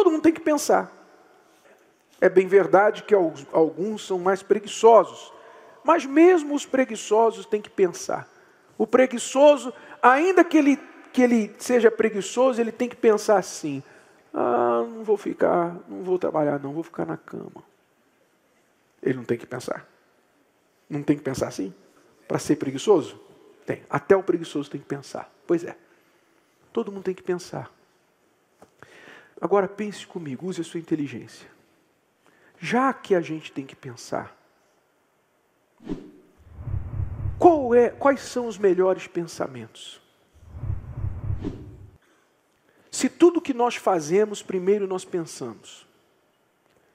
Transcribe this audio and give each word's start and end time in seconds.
Todo 0.00 0.12
mundo 0.12 0.22
tem 0.22 0.32
que 0.32 0.40
pensar. 0.40 0.90
É 2.22 2.28
bem 2.30 2.46
verdade 2.46 3.02
que 3.02 3.14
alguns 3.14 4.06
são 4.06 4.18
mais 4.18 4.42
preguiçosos, 4.42 5.30
mas 5.84 6.06
mesmo 6.06 6.54
os 6.54 6.64
preguiçosos 6.64 7.44
têm 7.44 7.60
que 7.60 7.68
pensar. 7.68 8.26
O 8.78 8.86
preguiçoso, 8.86 9.74
ainda 10.00 10.42
que 10.42 10.56
ele, 10.56 10.80
que 11.12 11.20
ele 11.20 11.54
seja 11.58 11.90
preguiçoso, 11.90 12.58
ele 12.58 12.72
tem 12.72 12.88
que 12.88 12.96
pensar 12.96 13.36
assim: 13.36 13.82
ah, 14.32 14.86
não 14.88 15.04
vou 15.04 15.18
ficar, 15.18 15.76
não 15.86 16.02
vou 16.02 16.18
trabalhar, 16.18 16.58
não, 16.58 16.72
vou 16.72 16.82
ficar 16.82 17.04
na 17.04 17.18
cama. 17.18 17.62
Ele 19.02 19.18
não 19.18 19.24
tem 19.24 19.36
que 19.36 19.46
pensar. 19.46 19.86
Não 20.88 21.02
tem 21.02 21.18
que 21.18 21.22
pensar 21.22 21.48
assim? 21.48 21.74
Para 22.26 22.38
ser 22.38 22.56
preguiçoso? 22.56 23.20
Tem. 23.66 23.82
Até 23.90 24.16
o 24.16 24.22
preguiçoso 24.22 24.70
tem 24.70 24.80
que 24.80 24.86
pensar. 24.86 25.30
Pois 25.46 25.62
é. 25.62 25.76
Todo 26.72 26.90
mundo 26.90 27.04
tem 27.04 27.14
que 27.14 27.22
pensar. 27.22 27.70
Agora 29.40 29.66
pense 29.66 30.06
comigo, 30.06 30.46
use 30.46 30.60
a 30.60 30.64
sua 30.64 30.80
inteligência. 30.80 31.48
Já 32.58 32.92
que 32.92 33.14
a 33.14 33.20
gente 33.20 33.50
tem 33.52 33.64
que 33.64 33.74
pensar, 33.74 34.36
é, 37.74 37.90
quais 37.90 38.20
são 38.20 38.46
os 38.46 38.58
melhores 38.58 39.06
pensamentos? 39.06 40.00
Se 42.90 43.08
tudo 43.08 43.40
que 43.40 43.54
nós 43.54 43.76
fazemos, 43.76 44.42
primeiro 44.42 44.86
nós 44.86 45.04
pensamos. 45.04 45.86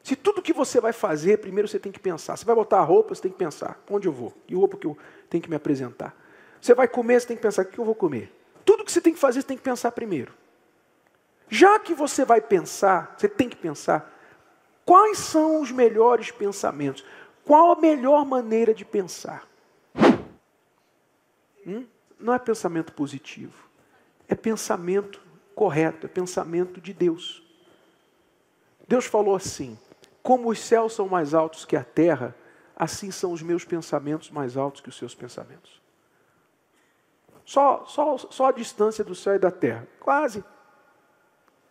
Se 0.04 0.16
tudo 0.16 0.42
que 0.42 0.54
você 0.54 0.80
vai 0.80 0.94
fazer, 0.94 1.40
primeiro 1.40 1.68
você 1.68 1.80
tem 1.80 1.92
que 1.92 2.00
pensar. 2.00 2.38
Você 2.38 2.46
vai 2.46 2.54
botar 2.54 2.80
a 2.80 2.84
roupa, 2.84 3.16
você 3.16 3.24
tem 3.24 3.32
que 3.32 3.38
pensar. 3.38 3.82
Onde 3.90 4.08
eu 4.08 4.12
vou? 4.12 4.32
Que 4.46 4.54
roupa 4.54 4.78
que 4.78 4.86
eu 4.86 4.98
tenho 5.30 5.42
que 5.42 5.50
me 5.50 5.56
apresentar? 5.56 6.16
Você 6.62 6.76
vai 6.76 6.88
comer, 6.88 7.22
você 7.22 7.28
tem 7.28 7.38
que 7.38 7.42
pensar. 7.42 7.64
O 7.64 7.66
que 7.66 7.80
eu 7.80 7.86
vou 7.86 7.96
comer? 7.96 8.32
Tudo 8.64 8.84
que 8.84 8.92
você 8.92 9.02
tem 9.02 9.14
que 9.14 9.20
fazer, 9.20 9.42
você 9.42 9.48
tem 9.48 9.58
que 9.58 9.64
pensar 9.64 9.92
primeiro. 9.94 10.34
Já 11.48 11.80
que 11.80 11.94
você 11.94 12.26
vai 12.26 12.42
pensar, 12.42 13.16
você 13.18 13.30
tem 13.30 13.48
que 13.48 13.56
pensar. 13.56 14.12
Quais 14.86 15.18
são 15.18 15.62
os 15.62 15.72
melhores 15.72 16.32
pensamentos? 16.32 17.06
Qual 17.44 17.72
a 17.72 17.80
melhor 17.80 18.26
maneira 18.26 18.74
de 18.74 18.84
pensar? 18.84 19.48
Hum? 21.66 21.86
Não 22.20 22.34
é 22.34 22.40
pensamento 22.40 22.94
positivo. 22.94 23.70
É 24.28 24.36
pensamento 24.36 25.22
correto, 25.54 26.06
é 26.06 26.10
pensamento 26.10 26.82
de 26.82 26.94
Deus. 26.94 27.44
Deus 28.88 29.06
falou 29.06 29.36
assim: 29.36 29.78
como 30.22 30.50
os 30.50 30.60
céus 30.60 30.94
são 30.94 31.08
mais 31.08 31.34
altos 31.34 31.66
que 31.66 31.76
a 31.76 31.84
terra, 31.84 32.36
assim 32.76 33.12
são 33.12 33.32
os 33.32 33.42
meus 33.42 33.64
pensamentos 33.64 34.32
mais 34.32 34.58
altos 34.58 34.82
que 34.82 34.90
os 34.90 34.98
seus 34.98 35.14
pensamentos. 35.14 35.82
Só, 37.46 37.86
só, 37.86 38.18
só 38.18 38.48
a 38.48 38.52
distância 38.52 39.04
do 39.04 39.14
céu 39.14 39.36
e 39.36 39.40
da 39.40 39.52
terra. 39.52 39.88
Quase. 40.00 40.44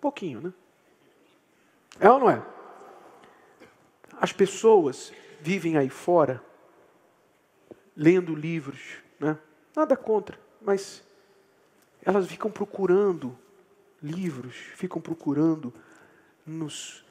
Pouquinho, 0.05 0.39
né? 0.39 0.53
É 1.99 2.11
ou 2.11 2.21
não 2.21 2.29
é? 2.29 2.43
As 4.21 4.35
pessoas 4.35 5.11
vivem 5.41 5.79
aí 5.79 5.89
fora, 5.89 6.45
lendo 7.97 8.35
livros, 8.35 8.99
né? 9.19 9.39
nada 9.75 9.97
contra, 9.97 10.39
mas 10.61 11.03
elas 12.03 12.27
ficam 12.27 12.51
procurando 12.51 13.35
livros, 14.03 14.55
ficam 14.75 15.01
procurando 15.01 15.73
nos, 16.45 17.03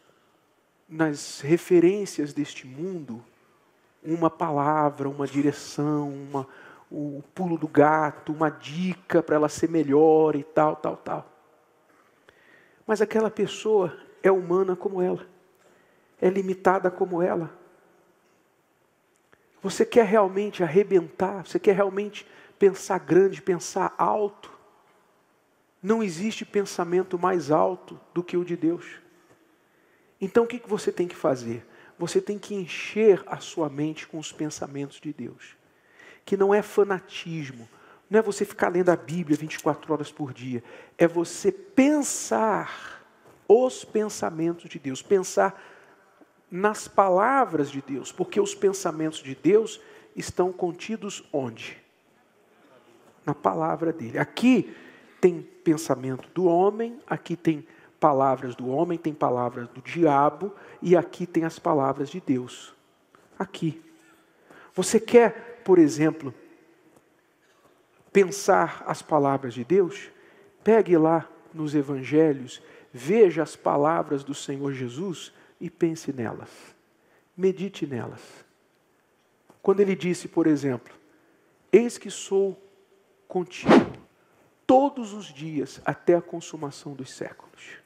nas 0.88 1.42
referências 1.42 2.32
deste 2.32 2.68
mundo 2.68 3.26
uma 4.04 4.30
palavra, 4.30 5.10
uma 5.10 5.26
direção, 5.26 6.12
uma, 6.12 6.48
o 6.92 7.24
pulo 7.34 7.58
do 7.58 7.68
gato, 7.68 8.32
uma 8.32 8.52
dica 8.52 9.24
para 9.24 9.36
ela 9.36 9.50
ser 9.50 9.68
melhor 9.68 10.36
e 10.36 10.44
tal, 10.44 10.76
tal, 10.76 10.98
tal. 10.98 11.33
Mas 12.86 13.02
aquela 13.02 13.32
pessoa 13.32 13.98
é 14.22 14.32
humana 14.32 14.76
como 14.76 15.02
ela, 15.02 15.26
é 16.22 16.30
limitada 16.30 16.92
como 16.92 17.22
ela. 17.22 17.54
Você 19.62 19.86
quer 19.86 20.06
realmente 20.06 20.62
arrebentar, 20.62 21.46
você 21.46 21.58
quer 21.58 21.76
realmente 21.76 22.28
pensar 22.60 23.00
grande, 23.00 23.42
pensar 23.42 23.94
alto. 23.98 24.52
Não 25.82 26.04
existe 26.04 26.46
pensamento 26.46 27.18
mais 27.18 27.50
alto 27.50 28.00
do 28.14 28.24
que 28.24 28.36
o 28.36 28.44
de 28.44 28.58
Deus. 28.58 28.86
Então 30.20 30.44
o 30.44 30.48
que 30.48 30.62
você 30.68 30.92
tem 30.92 31.08
que 31.08 31.16
fazer? 31.16 31.66
Você 31.98 32.22
tem 32.22 32.40
que 32.40 32.56
encher 32.56 33.24
a 33.26 33.38
sua 33.38 33.70
mente 33.70 34.08
com 34.08 34.18
os 34.18 34.32
pensamentos 34.32 35.00
de 35.00 35.14
Deus. 35.14 35.56
Que 36.26 36.36
não 36.36 36.54
é 36.54 36.62
fanatismo, 36.62 37.68
não 38.14 38.20
é 38.20 38.22
você 38.22 38.46
ficar 38.46 38.70
lendo 38.70 38.90
a 38.90 38.96
Bíblia 38.96 39.36
24 39.36 39.92
horas 39.92 40.12
por 40.12 40.32
dia. 40.32 40.64
É 41.00 41.08
você 41.08 41.52
pensar 41.52 43.04
os 43.48 43.84
pensamentos 43.84 44.70
de 44.70 44.78
Deus, 44.78 45.02
pensar 45.02 45.60
nas 46.52 46.88
palavras 46.88 47.72
de 47.72 47.82
Deus, 47.82 48.12
porque 48.12 48.40
os 48.40 48.54
pensamentos 48.54 49.18
de 49.18 49.34
Deus 49.34 49.82
estão 50.16 50.54
contidos 50.54 51.28
onde? 51.34 51.82
Na 53.26 53.34
palavra 53.34 53.92
dele. 53.92 54.20
Aqui 54.20 54.72
tem 55.20 55.42
pensamento 55.42 56.30
do 56.36 56.46
homem, 56.46 57.00
aqui 57.08 57.36
tem 57.36 57.66
palavras 58.00 58.54
do 58.54 58.68
homem, 58.68 58.96
tem 58.96 59.12
palavras 59.12 59.68
do 59.70 59.82
diabo, 59.82 60.54
e 60.84 60.96
aqui 60.96 61.26
tem 61.26 61.46
as 61.46 61.58
palavras 61.58 62.12
de 62.12 62.22
Deus. 62.22 62.76
Aqui. 63.40 63.82
Você 64.76 65.00
quer, 65.00 65.64
por 65.66 65.80
exemplo, 65.80 66.32
pensar 68.14 68.84
as 68.88 69.02
palavras 69.02 69.54
de 69.54 69.66
Deus? 69.66 70.10
Pegue 70.64 70.96
lá 70.98 71.28
nos 71.54 71.76
evangelhos, 71.76 72.62
veja 72.94 73.44
as 73.44 73.56
palavras 73.56 74.24
do 74.24 74.34
Senhor 74.34 74.72
Jesus 74.72 75.34
e 75.60 75.70
pense 75.70 76.14
nelas. 76.14 76.50
Medite 77.36 77.86
nelas. 77.86 78.22
Quando 79.62 79.80
ele 79.80 79.96
disse, 79.96 80.28
por 80.28 80.48
exemplo, 80.48 80.94
Eis 81.74 81.98
que 81.98 82.12
sou 82.12 82.62
contigo 83.28 83.74
todos 84.68 85.12
os 85.12 85.26
dias 85.26 85.82
até 85.84 86.14
a 86.14 86.22
consumação 86.22 86.94
dos 86.94 87.12
séculos. 87.12 87.80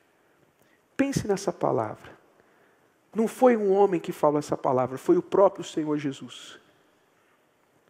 Pense 0.97 1.25
nessa 1.25 1.53
palavra. 1.53 2.11
Não 3.15 3.29
foi 3.29 3.55
um 3.55 3.71
homem 3.71 3.97
que 3.97 4.11
falou 4.11 4.39
essa 4.39 4.57
palavra, 4.57 4.97
foi 4.97 5.17
o 5.17 5.21
próprio 5.21 5.63
Senhor 5.63 5.97
Jesus. 5.97 6.59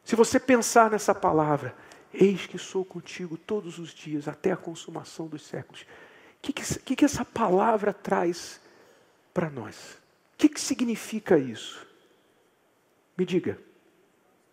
Se 0.03 0.15
você 0.15 0.39
pensar 0.39 0.91
nessa 0.91 1.15
palavra, 1.15 1.75
eis 2.13 2.45
que 2.45 2.57
sou 2.57 2.84
contigo 2.85 3.38
todos 3.38 3.79
os 3.79 3.94
dias 3.94 4.28
até 4.28 4.51
a 4.51 4.57
consumação 4.57 5.28
dos 5.28 5.45
séculos. 5.45 5.81
O 5.81 5.85
que, 6.41 6.53
que, 6.53 6.95
que, 6.95 7.06
essa 7.06 7.25
palavra 7.25 7.94
traz 7.94 8.62
para 9.34 9.50
nós? 9.50 9.94
O 10.34 10.38
que, 10.38 10.50
que 10.50 10.62
significa 10.62 11.38
isso? 11.38 11.85
Me 13.17 13.25
diga. 13.25 13.59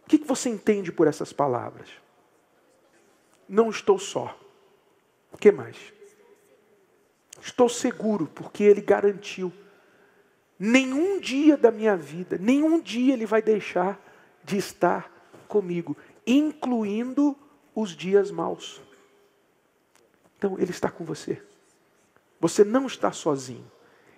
O 0.04 0.09
que, 0.09 0.19
que 0.19 0.26
você 0.26 0.48
entende 0.48 0.91
por 0.91 1.06
essas 1.06 1.32
palavras? 1.32 1.88
não 3.48 3.70
estou 3.70 3.98
só. 3.98 4.38
O 5.32 5.37
que 5.37 5.50
mais? 5.50 5.76
Estou 7.41 7.69
seguro, 7.69 8.31
porque 8.34 8.62
Ele 8.62 8.81
garantiu. 8.81 9.53
Nenhum 10.59 11.20
dia 11.20 11.56
da 11.56 11.70
minha 11.70 11.97
vida, 11.97 12.38
nenhum 12.38 12.81
dia 12.81 13.12
Ele 13.12 13.26
vai 13.26 13.43
deixar 13.43 14.00
de 14.44 14.56
estar 14.56 15.10
comigo, 15.48 15.97
incluindo 16.26 17.37
os 17.74 17.90
dias 17.90 18.30
maus. 18.30 18.80
Então, 20.38 20.56
Ele 20.58 20.70
está 20.70 20.90
com 20.90 21.04
você. 21.04 21.42
Você 22.40 22.64
não 22.64 22.86
está 22.86 23.10
sozinho. 23.12 23.70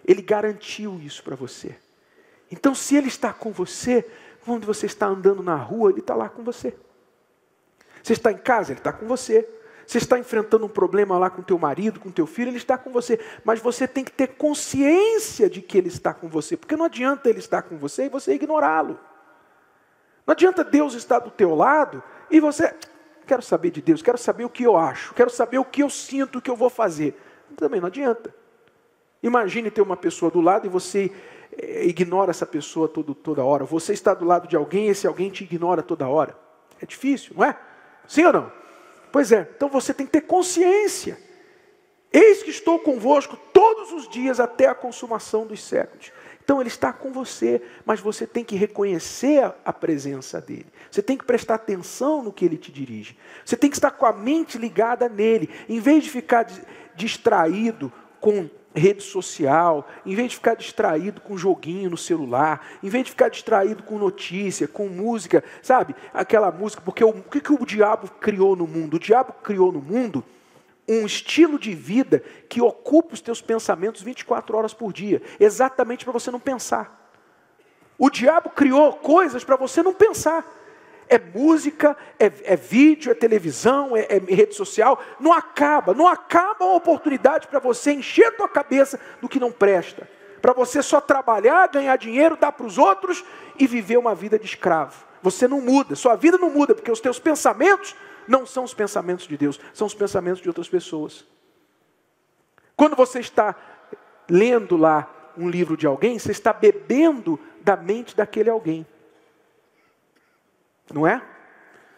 Ele 0.05 0.22
garantiu 0.22 1.00
isso 1.00 1.22
para 1.22 1.37
você. 1.37 1.77
Então, 2.50 2.75
se 2.75 2.97
Ele 2.97 3.09
está 3.09 3.33
com 3.33 3.53
você, 3.53 4.09
quando 4.45 4.66
você 4.66 4.87
está 4.87 5.06
andando 5.06 5.43
na 5.43 5.56
rua, 5.56 5.91
Ele 5.91 6.00
está 6.00 6.15
lá 6.15 6.28
com 6.28 6.43
você. 6.43 6.77
Você 8.03 8.12
está 8.12 8.31
em 8.31 8.39
casa, 8.39 8.72
Ele 8.72 8.81
está 8.81 8.93
com 8.93 9.06
você. 9.06 9.49
Você 9.87 9.99
está 9.99 10.19
enfrentando 10.19 10.66
um 10.66 10.69
problema 10.69 11.16
lá 11.16 11.31
com 11.31 11.43
teu 11.43 11.59
marido, 11.59 12.00
com 12.00 12.11
teu 12.11 12.27
filho, 12.27 12.50
Ele 12.50 12.56
está 12.56 12.77
com 12.77 12.91
você. 12.91 13.21
Mas 13.45 13.61
você 13.61 13.87
tem 13.87 14.03
que 14.03 14.12
ter 14.12 14.28
consciência 14.28 15.48
de 15.48 15.63
que 15.63 15.78
Ele 15.78 15.89
está 15.89 16.13
com 16.13 16.28
você. 16.28 16.57
Porque 16.57 16.77
não 16.77 16.86
adianta 16.86 17.28
Ele 17.28 17.39
estar 17.39 17.63
com 17.63 17.77
você 17.77 18.07
e 18.07 18.09
você 18.09 18.34
ignorá-lo. 18.34 18.98
Não 20.27 20.33
adianta 20.33 20.65
Deus 20.65 20.95
estar 20.95 21.21
do 21.21 21.31
teu 21.31 21.54
lado 21.54 22.03
e 22.31 22.41
você... 22.41 22.75
Quero 23.27 23.43
saber 23.43 23.71
de 23.71 23.83
Deus, 23.83 24.03
quero 24.03 24.17
saber 24.17 24.45
o 24.45 24.51
que 24.51 24.63
eu 24.63 24.77
acho, 24.77 25.13
quero 25.13 25.31
saber 25.31 25.59
o 25.59 25.65
que 25.65 25.83
eu 25.83 25.91
sinto, 25.91 26.39
o 26.39 26.43
que 26.43 26.51
eu 26.51 26.57
vou 26.57 26.71
fazer. 26.71 27.21
Também 27.57 27.81
não 27.81 27.89
adianta. 27.89 28.34
Imagine 29.23 29.71
ter 29.71 29.83
uma 29.83 29.97
pessoa 29.97 30.31
do 30.31 30.41
lado 30.41 30.67
e 30.67 30.69
você 30.69 31.11
eh, 31.59 31.87
ignora 31.87 32.31
essa 32.31 32.47
pessoa 32.47 32.87
todo, 32.89 33.15
toda 33.15 33.43
hora. 33.43 33.65
Você 33.65 33.93
está 33.93 34.15
do 34.15 34.25
lado 34.25 34.47
de 34.47 34.55
alguém 34.55 34.87
e 34.87 34.91
esse 34.91 35.07
alguém 35.07 35.31
te 35.31 35.43
ignora 35.43 35.83
toda 35.83 36.07
hora. 36.07 36.39
É 36.81 36.87
difícil, 36.87 37.34
não 37.37 37.45
é? 37.45 37.59
Sim 38.07 38.25
ou 38.27 38.33
não? 38.33 38.53
Pois 39.11 39.33
é, 39.33 39.49
então 39.57 39.69
você 39.69 39.93
tem 39.93 40.07
que 40.07 40.13
ter 40.13 40.21
consciência. 40.21 41.19
Eis 42.13 42.43
que 42.43 42.51
estou 42.51 42.79
convosco 42.79 43.37
todos 43.53 43.93
os 43.93 44.09
dias 44.09 44.39
até 44.39 44.69
a 44.69 44.75
consumação 44.75 45.47
dos 45.47 45.63
séculos. 45.63 46.13
Então 46.47 46.60
ele 46.60 46.69
está 46.69 46.93
com 46.93 47.10
você, 47.10 47.60
mas 47.84 47.98
você 47.98 48.25
tem 48.25 48.45
que 48.45 48.54
reconhecer 48.54 49.53
a 49.65 49.72
presença 49.72 50.41
dele. 50.41 50.69
Você 50.89 51.03
tem 51.03 51.19
que 51.19 51.25
prestar 51.25 51.57
atenção 51.57 52.22
no 52.22 52.33
que 52.33 52.45
ele 52.45 52.57
te 52.57 52.71
dirige. 52.71 53.19
Você 53.45 53.57
tem 53.57 53.69
que 53.69 53.77
estar 53.77 53.91
com 53.91 54.07
a 54.07 54.13
mente 54.13 54.57
ligada 54.57 55.09
nele, 55.09 55.51
em 55.69 55.81
vez 55.81 56.04
de 56.04 56.10
ficar 56.10 56.47
distraído 56.95 57.93
com 58.21 58.48
rede 58.72 59.03
social, 59.03 59.89
em 60.07 60.15
vez 60.15 60.31
de 60.31 60.37
ficar 60.37 60.54
distraído 60.54 61.21
com 61.21 61.37
joguinho 61.37 61.91
no 61.91 61.97
celular, 61.97 62.65
em 62.81 62.89
vez 62.89 63.07
de 63.07 63.10
ficar 63.10 63.28
distraído 63.28 63.83
com 63.83 63.98
notícia, 63.98 64.69
com 64.69 64.87
música, 64.87 65.43
sabe? 65.60 65.97
Aquela 66.15 66.53
música, 66.53 66.81
porque 66.81 67.03
o, 67.03 67.09
o 67.09 67.22
que, 67.25 67.41
que 67.41 67.53
o 67.53 67.66
diabo 67.66 68.09
criou 68.21 68.54
no 68.54 68.69
mundo? 68.69 68.95
O 68.95 69.01
diabo 69.01 69.33
criou 69.43 69.72
no 69.72 69.83
mundo 69.83 70.22
um 70.88 71.04
estilo 71.04 71.59
de 71.59 71.74
vida 71.74 72.22
que 72.48 72.60
ocupa 72.60 73.15
os 73.15 73.21
teus 73.21 73.42
pensamentos 73.42 74.03
24 74.03 74.56
horas 74.56 74.72
por 74.72 74.92
dia, 74.92 75.21
exatamente 75.41 76.04
para 76.04 76.12
você 76.12 76.30
não 76.30 76.41
pensar. 76.41 77.10
O 77.98 78.10
diabo 78.10 78.50
criou 78.50 78.92
coisas 78.92 79.42
para 79.42 79.56
você 79.56 79.83
não 79.83 79.94
pensar. 79.94 80.44
É 81.09 81.18
música, 81.18 81.97
é, 82.18 82.30
é 82.44 82.56
vídeo, 82.56 83.10
é 83.10 83.15
televisão, 83.15 83.97
é, 83.97 84.06
é, 84.09 84.18
rede 84.18 84.54
social. 84.54 85.00
Não 85.21 85.33
acaba, 85.33 85.94
não 85.94 86.06
acaba 86.06 86.65
a 86.65 86.74
oportunidade 86.74 87.47
para 87.47 87.60
você 87.60 87.92
encher 87.92 88.27
a 88.27 88.33
tua 88.33 88.48
cabeça 88.48 89.00
do 89.21 89.28
que 89.28 89.41
não 89.41 89.53
presta. 89.53 90.09
Para 90.42 90.53
você 90.53 90.83
só 90.83 91.00
trabalhar, 91.00 91.68
ganhar 91.68 91.97
dinheiro, 91.97 92.36
dar 92.36 92.53
para 92.53 92.66
os 92.66 92.77
outros 92.77 93.24
e 93.59 93.66
viver 93.66 93.97
uma 93.97 94.15
vida 94.15 94.38
de 94.38 94.44
escravo. 94.44 95.06
Você 95.22 95.48
não 95.48 95.60
muda, 95.60 95.97
sua 95.97 96.15
vida 96.15 96.36
não 96.38 96.50
muda, 96.50 96.74
porque 96.74 96.91
os 96.91 97.00
teus 97.00 97.18
pensamentos 97.18 97.97
não 98.28 98.47
são 98.47 98.65
os 98.65 98.75
pensamentos 98.75 99.27
de 99.27 99.37
Deus, 99.37 99.61
são 99.73 99.87
os 99.87 99.95
pensamentos 99.95 100.41
de 100.41 100.49
outras 100.49 100.69
pessoas. 100.69 101.27
Quando 102.77 102.95
você 102.95 103.21
está 103.21 103.55
lendo 104.28 104.77
lá 104.77 105.33
um 105.37 105.49
livro 105.49 105.77
de 105.77 105.87
alguém, 105.87 106.19
você 106.19 106.33
está 106.33 106.53
bebendo 106.53 107.39
da 107.63 107.77
mente 107.77 108.17
daquele 108.17 108.51
alguém. 108.51 108.87
Não 110.93 111.07
é? 111.07 111.23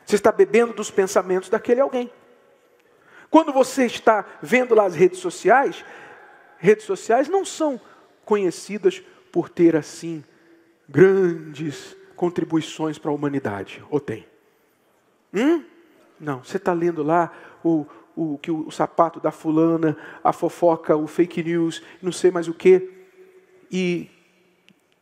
Você 0.05 0.17
está 0.17 0.33
bebendo 0.33 0.73
dos 0.73 0.91
pensamentos 0.91 1.49
daquele 1.49 1.81
alguém. 1.81 2.11
Quando 3.31 3.53
você 3.53 3.85
está 3.85 4.25
vendo 4.41 4.75
lá 4.75 4.87
as 4.87 4.95
redes 4.95 5.19
sociais, 5.19 5.85
redes 6.59 6.87
sociais 6.87 7.29
não 7.29 7.45
são 7.45 7.81
conhecidas 8.25 9.03
por 9.31 9.49
ter 9.49 9.77
assim 9.77 10.25
grandes 10.89 11.97
contribuições 12.17 12.99
para 12.99 13.11
a 13.11 13.15
humanidade, 13.15 13.85
ou 13.91 14.01
tem? 14.01 14.27
Hum? 15.33 15.63
Não, 16.21 16.43
você 16.43 16.57
está 16.57 16.73
lendo 16.73 17.03
lá 17.03 17.33
o, 17.65 17.87
o, 18.17 18.39
que 18.39 18.51
o, 18.51 18.67
o 18.67 18.71
sapato 18.71 19.21
da 19.21 19.31
fulana, 19.31 19.97
a 20.23 20.33
fofoca, 20.33 20.97
o 20.97 21.07
fake 21.07 21.43
news, 21.43 21.83
não 22.03 22.13
sei 22.13 22.31
mais 22.31 22.49
o 22.49 22.55
que, 22.55 22.91
e, 23.71 24.11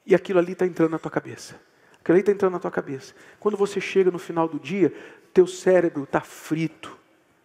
e 0.04 0.14
aquilo 0.14 0.38
ali 0.38 0.52
está 0.52 0.66
entrando 0.66 0.90
na 0.90 0.98
tua 0.98 1.10
cabeça. 1.10 1.58
Aquilo 2.00 2.14
ali 2.16 2.20
está 2.20 2.32
entrando 2.32 2.52
na 2.52 2.58
tua 2.58 2.70
cabeça. 2.70 3.14
Quando 3.40 3.56
você 3.56 3.80
chega 3.80 4.10
no 4.10 4.18
final 4.18 4.46
do 4.46 4.60
dia, 4.60 4.92
teu 5.32 5.46
cérebro 5.46 6.04
está 6.04 6.20
frito, 6.20 6.96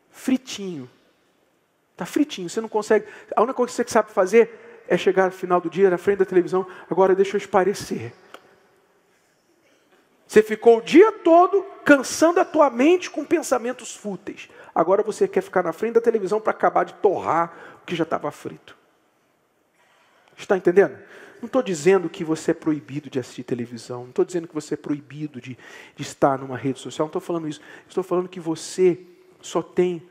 fritinho. 0.09 0.89
Está 1.93 2.05
fritinho, 2.05 2.49
você 2.49 2.61
não 2.61 2.69
consegue. 2.69 3.05
A 3.35 3.41
única 3.41 3.55
coisa 3.55 3.71
que 3.71 3.89
você 3.89 3.93
sabe 3.93 4.11
fazer 4.11 4.83
é 4.87 4.97
chegar 4.97 5.25
no 5.25 5.31
final 5.31 5.61
do 5.61 5.69
dia 5.69 5.89
na 5.89 5.97
frente 5.97 6.19
da 6.19 6.25
televisão, 6.25 6.67
agora 6.89 7.15
deixa 7.15 7.37
eu 7.37 7.39
esparecer. 7.39 8.13
Você 10.31 10.41
ficou 10.41 10.77
o 10.77 10.81
dia 10.81 11.11
todo 11.11 11.61
cansando 11.83 12.39
a 12.39 12.45
tua 12.45 12.69
mente 12.69 13.11
com 13.11 13.25
pensamentos 13.25 13.93
fúteis. 13.93 14.47
Agora 14.73 15.03
você 15.03 15.27
quer 15.27 15.41
ficar 15.41 15.61
na 15.61 15.73
frente 15.73 15.95
da 15.95 15.99
televisão 15.99 16.39
para 16.39 16.51
acabar 16.51 16.85
de 16.85 16.93
torrar 16.93 17.53
o 17.83 17.85
que 17.85 17.97
já 17.97 18.05
estava 18.05 18.31
frito. 18.31 18.77
Está 20.37 20.55
entendendo? 20.55 20.97
Não 21.41 21.47
estou 21.47 21.61
dizendo 21.61 22.09
que 22.09 22.23
você 22.23 22.51
é 22.51 22.53
proibido 22.53 23.09
de 23.09 23.19
assistir 23.19 23.43
televisão. 23.43 24.03
Não 24.03 24.11
estou 24.11 24.23
dizendo 24.23 24.47
que 24.47 24.53
você 24.53 24.75
é 24.75 24.77
proibido 24.77 25.41
de, 25.41 25.57
de 25.97 26.01
estar 26.01 26.37
numa 26.39 26.55
rede 26.55 26.79
social. 26.79 27.07
Não 27.07 27.09
estou 27.09 27.21
falando 27.21 27.49
isso. 27.49 27.59
Estou 27.85 28.01
falando 28.01 28.29
que 28.29 28.39
você 28.39 29.01
só 29.41 29.61
tem, 29.61 30.01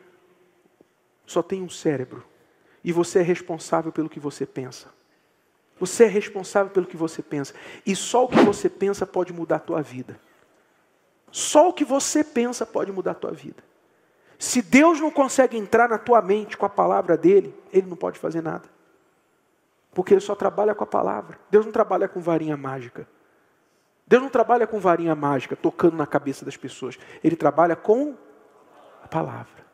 só 1.24 1.42
tem 1.42 1.62
um 1.62 1.70
cérebro. 1.70 2.22
E 2.84 2.92
você 2.92 3.20
é 3.20 3.22
responsável 3.22 3.90
pelo 3.90 4.10
que 4.10 4.20
você 4.20 4.44
pensa. 4.44 4.92
Você 5.80 6.04
é 6.04 6.06
responsável 6.06 6.70
pelo 6.70 6.86
que 6.86 6.96
você 6.96 7.22
pensa. 7.22 7.54
E 7.86 7.96
só 7.96 8.24
o 8.24 8.28
que 8.28 8.40
você 8.40 8.68
pensa 8.68 9.06
pode 9.06 9.32
mudar 9.32 9.56
a 9.56 9.60
tua 9.60 9.82
vida. 9.82 10.20
Só 11.32 11.70
o 11.70 11.72
que 11.72 11.84
você 11.84 12.22
pensa 12.22 12.66
pode 12.66 12.92
mudar 12.92 13.12
a 13.12 13.14
tua 13.14 13.32
vida. 13.32 13.64
Se 14.38 14.60
Deus 14.60 15.00
não 15.00 15.10
consegue 15.10 15.56
entrar 15.56 15.88
na 15.88 15.96
tua 15.96 16.20
mente 16.20 16.56
com 16.56 16.66
a 16.66 16.68
palavra 16.68 17.16
dele, 17.16 17.54
ele 17.72 17.88
não 17.88 17.96
pode 17.96 18.18
fazer 18.18 18.42
nada. 18.42 18.68
Porque 19.92 20.12
ele 20.12 20.20
só 20.20 20.34
trabalha 20.34 20.74
com 20.74 20.84
a 20.84 20.86
palavra. 20.86 21.38
Deus 21.50 21.64
não 21.64 21.72
trabalha 21.72 22.06
com 22.06 22.20
varinha 22.20 22.56
mágica. 22.56 23.08
Deus 24.06 24.22
não 24.22 24.28
trabalha 24.28 24.66
com 24.66 24.78
varinha 24.78 25.14
mágica, 25.14 25.56
tocando 25.56 25.96
na 25.96 26.06
cabeça 26.06 26.44
das 26.44 26.56
pessoas. 26.56 26.98
Ele 27.24 27.36
trabalha 27.36 27.74
com 27.74 28.14
a 29.02 29.08
palavra. 29.08 29.64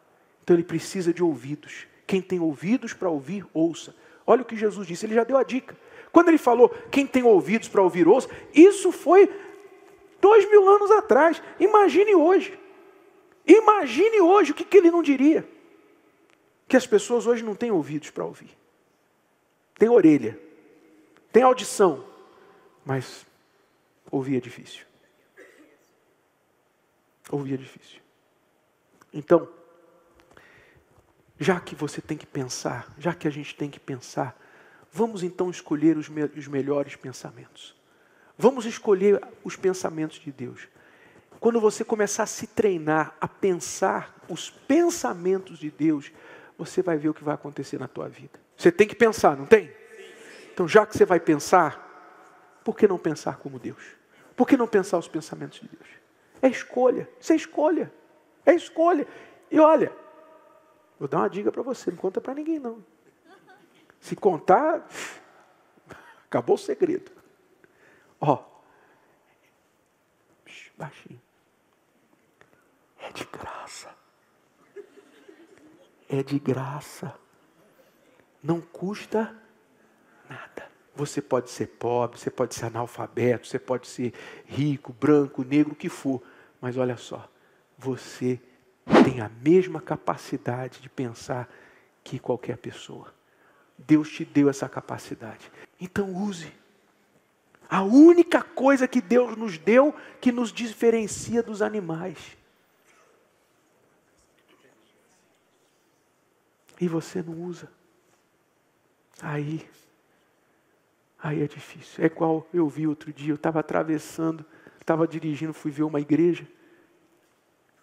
Então 0.45 0.55
ele 0.55 0.65
precisa 0.65 1.13
de 1.13 1.23
ouvidos. 1.23 1.87
Quem 2.07 2.23
tem 2.23 2.39
ouvidos 2.39 2.93
para 2.93 3.09
ouvir, 3.09 3.45
ouça. 3.53 3.95
Olha 4.27 4.43
o 4.43 4.45
que 4.45 4.57
Jesus 4.57 4.87
disse, 4.87 5.07
ele 5.07 5.15
já 5.15 5.25
deu 5.25 5.37
a 5.37 5.43
dica. 5.43 5.77
Quando 6.17 6.29
ele 6.29 6.39
falou, 6.39 6.71
quem 6.91 7.07
tem 7.07 7.23
ouvidos 7.25 7.69
para 7.69 7.83
ouvir, 7.83 8.09
ouça, 8.09 8.27
isso 8.55 8.91
foi 8.91 9.31
dois 10.19 10.49
mil 10.51 10.67
anos 10.67 10.91
atrás. 10.91 11.43
Imagine 11.61 12.15
hoje. 12.15 12.59
Imagine 13.47 14.23
hoje 14.23 14.53
o 14.53 14.55
que, 14.55 14.65
que 14.65 14.79
ele 14.79 14.91
não 14.91 15.03
diria. 15.03 15.47
Que 16.67 16.75
as 16.75 16.87
pessoas 16.87 17.27
hoje 17.27 17.45
não 17.45 17.55
têm 17.55 17.71
ouvidos 17.71 18.09
para 18.09 18.25
ouvir. 18.25 18.49
Tem 19.75 19.91
orelha, 19.91 20.41
tem 21.31 21.43
audição, 21.43 22.03
mas 22.83 23.27
ouvir 24.11 24.39
é 24.39 24.41
difícil. 24.41 24.87
Ouvir 27.31 27.53
é 27.53 27.59
difícil. 27.59 28.01
Então, 29.13 29.47
já 31.39 31.61
que 31.61 31.75
você 31.75 32.01
tem 32.01 32.17
que 32.17 32.27
pensar, 32.27 32.91
já 32.99 33.13
que 33.13 33.29
a 33.29 33.31
gente 33.31 33.55
tem 33.55 33.69
que 33.69 33.79
pensar, 33.79 34.35
Vamos 34.93 35.23
então 35.23 35.51
escolher 35.51 35.97
os, 35.97 36.09
me 36.09 36.25
os 36.25 36.49
melhores 36.49 36.97
pensamentos. 36.97 37.75
Vamos 38.39 38.67
escolher 38.67 39.21
os 39.43 39.57
pensamentos 39.57 40.19
de 40.19 40.31
Deus. 40.31 40.69
Quando 41.41 41.61
você 41.61 41.85
começar 41.85 42.25
a 42.25 42.27
se 42.27 42.47
treinar 42.47 43.15
a 43.21 43.29
pensar 43.29 44.15
os 44.29 44.51
pensamentos 44.51 45.59
de 45.59 45.71
Deus, 45.71 46.13
você 46.59 46.83
vai 46.83 46.97
ver 46.97 47.11
o 47.11 47.15
que 47.15 47.25
vai 47.25 47.35
acontecer 47.35 47.79
na 47.79 47.89
tua 47.89 48.09
vida. 48.09 48.39
Você 48.57 48.73
tem 48.73 48.89
que 48.89 48.95
pensar, 48.95 49.37
não 49.37 49.47
tem? 49.47 49.71
Então, 50.53 50.67
já 50.67 50.87
que 50.87 50.97
você 50.97 51.05
vai 51.05 51.21
pensar, 51.21 52.61
por 52.65 52.77
que 52.77 52.89
não 52.89 52.99
pensar 52.99 53.37
como 53.37 53.59
Deus? 53.59 53.83
Por 54.35 54.47
que 54.47 54.57
não 54.57 54.67
pensar 54.67 54.99
os 54.99 55.09
pensamentos 55.09 55.61
de 55.61 55.69
Deus? 55.69 55.89
É 56.41 56.49
escolha, 56.49 57.09
isso 57.21 57.33
é 57.33 57.37
escolha. 57.37 57.93
É 58.45 58.55
escolha. 58.55 59.07
E 59.51 59.59
olha, 59.59 59.93
vou 60.99 61.09
dar 61.09 61.19
uma 61.19 61.29
dica 61.29 61.53
para 61.53 61.63
você, 61.63 61.91
não 61.91 61.99
conta 61.99 62.21
para 62.21 62.35
ninguém 62.35 62.59
não. 62.59 62.83
Se 64.07 64.15
contar, 64.15 64.87
acabou 66.27 66.55
o 66.55 66.59
segredo. 66.59 67.11
Ó, 68.21 68.41
baixinho. 70.77 71.21
É 73.01 73.11
de 73.11 73.25
graça. 73.25 73.97
É 76.09 76.23
de 76.23 76.39
graça. 76.39 77.19
Não 78.41 78.61
custa 78.61 79.37
nada. 80.31 80.71
Você 80.95 81.21
pode 81.21 81.51
ser 81.51 81.67
pobre, 81.67 82.17
você 82.17 82.31
pode 82.31 82.55
ser 82.55 82.67
analfabeto, 82.67 83.49
você 83.49 83.59
pode 83.59 83.89
ser 83.89 84.15
rico, 84.45 84.93
branco, 84.93 85.43
negro, 85.43 85.73
o 85.73 85.77
que 85.77 85.89
for. 85.89 86.23
Mas 86.61 86.77
olha 86.77 86.97
só, 86.97 87.29
você 87.77 88.41
tem 89.03 89.21
a 89.21 89.29
mesma 89.29 89.81
capacidade 89.81 90.81
de 90.81 90.89
pensar 90.89 91.53
que 92.05 92.21
qualquer 92.21 92.57
pessoa. 92.57 93.17
Deus 93.79 94.11
te 94.11 94.25
deu 94.25 94.49
essa 94.49 94.69
capacidade. 94.69 95.51
Então 95.81 96.15
use. 96.15 96.53
A 97.69 97.83
única 97.83 98.43
coisa 98.43 98.87
que 98.87 99.01
Deus 99.01 99.37
nos 99.37 99.59
deu 99.59 99.95
que 100.21 100.31
nos 100.31 100.53
diferencia 100.53 101.43
dos 101.43 101.61
animais. 101.61 102.37
E 106.81 106.87
você 106.87 107.23
não 107.23 107.35
usa. 107.43 107.69
Aí, 109.21 109.69
aí 111.19 111.43
é 111.43 111.47
difícil. 111.47 112.05
É 112.05 112.07
igual 112.07 112.47
eu 112.53 112.69
vi 112.69 112.87
outro 112.87 113.13
dia, 113.13 113.33
eu 113.33 113.37
estava 113.37 113.61
atravessando, 113.61 114.45
estava 114.81 115.07
dirigindo, 115.07 115.55
fui 115.55 115.71
ver 115.71 115.85
uma 115.85 116.01
igreja. 116.01 116.47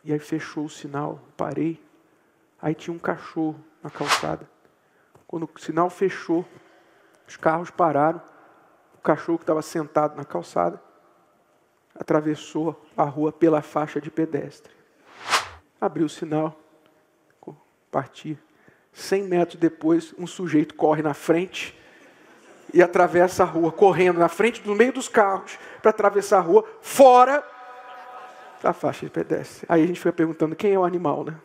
E 0.03 0.13
aí 0.13 0.19
fechou 0.19 0.65
o 0.65 0.69
sinal, 0.69 1.27
parei. 1.35 1.81
Aí 2.61 2.75
tinha 2.75 2.93
um 2.95 2.99
cachorro 2.99 3.59
na 3.81 3.89
calçada. 3.89 4.52
Quando 5.33 5.49
o 5.51 5.59
sinal 5.59 5.89
fechou, 5.89 6.45
os 7.27 7.35
carros 7.35 7.71
pararam, 7.71 8.21
o 8.93 9.01
cachorro 9.01 9.39
que 9.39 9.43
estava 9.43 9.63
sentado 9.63 10.15
na 10.15 10.23
calçada 10.23 10.79
atravessou 11.95 12.79
a 12.95 13.03
rua 13.03 13.31
pela 13.31 13.59
faixa 13.63 13.99
de 13.99 14.11
pedestre. 14.11 14.71
Abriu 15.81 16.05
o 16.05 16.09
sinal, 16.09 16.55
partiu. 17.89 18.37
Cem 18.91 19.23
metros 19.23 19.59
depois, 19.59 20.13
um 20.19 20.27
sujeito 20.27 20.75
corre 20.75 21.01
na 21.01 21.15
frente 21.15 21.75
e 22.71 22.83
atravessa 22.83 23.41
a 23.41 23.47
rua, 23.47 23.71
correndo 23.71 24.19
na 24.19 24.29
frente, 24.29 24.61
no 24.63 24.75
meio 24.75 24.93
dos 24.93 25.09
carros, 25.09 25.57
para 25.81 25.89
atravessar 25.89 26.37
a 26.37 26.41
rua, 26.41 26.63
fora 26.79 27.43
da 28.61 28.71
faixa 28.71 29.07
de 29.07 29.11
pedestre. 29.11 29.65
Aí 29.67 29.83
a 29.83 29.87
gente 29.87 29.97
fica 29.97 30.13
perguntando 30.13 30.55
quem 30.55 30.73
é 30.73 30.77
o 30.77 30.85
animal, 30.85 31.23
né? 31.23 31.35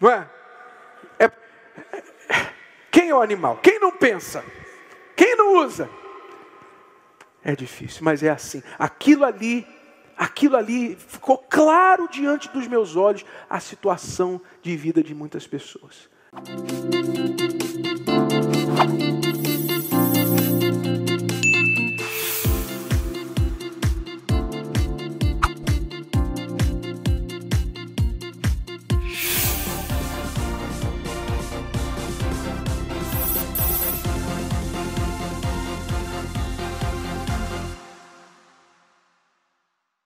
Não 0.00 0.10
é? 0.10 0.41
Quem 3.02 3.10
é 3.10 3.14
o 3.16 3.20
animal? 3.20 3.56
Quem 3.60 3.80
não 3.80 3.90
pensa? 3.90 4.44
Quem 5.16 5.36
não 5.36 5.56
usa? 5.56 5.90
É 7.42 7.56
difícil, 7.56 8.04
mas 8.04 8.22
é 8.22 8.30
assim. 8.30 8.62
Aquilo 8.78 9.24
ali, 9.24 9.66
aquilo 10.16 10.56
ali 10.56 10.94
ficou 10.94 11.36
claro 11.36 12.08
diante 12.08 12.48
dos 12.50 12.68
meus 12.68 12.94
olhos 12.94 13.24
a 13.50 13.58
situação 13.58 14.40
de 14.62 14.76
vida 14.76 15.02
de 15.02 15.16
muitas 15.16 15.48
pessoas. 15.48 16.08